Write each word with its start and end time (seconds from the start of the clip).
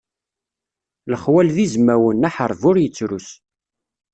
Lexwal 1.11 1.47
d 1.55 1.57
izmawen, 1.65 2.27
aḥerbi 2.27 2.65
ur 2.69 2.75
yettrus. 2.79 3.27